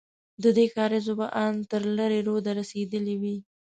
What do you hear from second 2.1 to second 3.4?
روده رسېدلې وې.